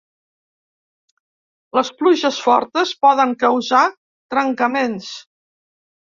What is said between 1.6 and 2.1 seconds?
Les